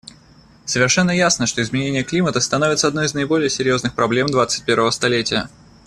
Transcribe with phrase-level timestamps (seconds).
[0.65, 5.47] Совершенно ясно, что изменение климата становится одной из наиболее серьезных проблем двадцать первого столетия.